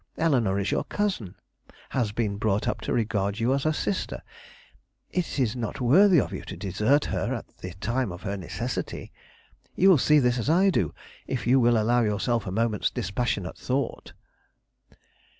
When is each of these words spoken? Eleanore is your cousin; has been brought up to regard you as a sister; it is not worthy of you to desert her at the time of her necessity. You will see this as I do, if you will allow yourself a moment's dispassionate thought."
Eleanore 0.17 0.57
is 0.57 0.71
your 0.71 0.83
cousin; 0.85 1.35
has 1.89 2.11
been 2.11 2.37
brought 2.37 2.67
up 2.67 2.81
to 2.81 2.91
regard 2.91 3.39
you 3.39 3.53
as 3.53 3.67
a 3.67 3.71
sister; 3.71 4.23
it 5.11 5.37
is 5.37 5.55
not 5.55 5.79
worthy 5.79 6.19
of 6.19 6.33
you 6.33 6.41
to 6.41 6.57
desert 6.57 7.05
her 7.05 7.31
at 7.35 7.47
the 7.59 7.73
time 7.75 8.11
of 8.11 8.23
her 8.23 8.35
necessity. 8.35 9.11
You 9.75 9.89
will 9.91 9.99
see 9.99 10.17
this 10.17 10.39
as 10.39 10.49
I 10.49 10.71
do, 10.71 10.91
if 11.27 11.45
you 11.45 11.59
will 11.59 11.77
allow 11.79 12.01
yourself 12.01 12.47
a 12.47 12.51
moment's 12.51 12.89
dispassionate 12.89 13.59
thought." 13.59 14.13